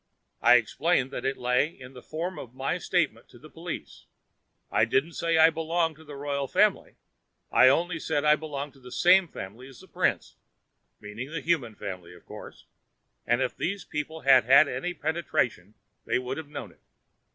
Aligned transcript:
I 0.41 0.55
explained 0.55 1.11
that 1.11 1.25
it 1.25 1.37
lay 1.37 1.67
in 1.67 1.93
the 1.93 2.01
form 2.01 2.39
of 2.39 2.55
my 2.55 2.79
statement 2.79 3.29
to 3.29 3.37
the 3.37 3.51
police. 3.51 4.07
'I 4.71 4.85
didn't 4.85 5.13
say 5.13 5.37
I 5.37 5.51
belonged 5.51 5.95
to 5.97 6.03
the 6.03 6.15
Royal 6.15 6.47
Family; 6.47 6.95
I 7.51 7.67
only 7.67 7.99
said 7.99 8.25
I 8.25 8.35
belonged 8.35 8.73
to 8.73 8.79
the 8.79 8.91
same 8.91 9.27
family 9.27 9.67
as 9.67 9.79
the 9.79 9.87
Prince—meaning 9.87 11.29
the 11.29 11.39
human 11.41 11.75
family, 11.75 12.15
of 12.15 12.25
course; 12.25 12.65
and 13.27 13.43
if 13.43 13.55
those 13.55 13.85
people 13.85 14.21
had 14.21 14.45
had 14.45 14.67
any 14.67 14.95
penetration 14.95 15.75
they 16.07 16.17
would 16.17 16.37
have 16.37 16.49
known 16.49 16.71
it. 16.71 16.81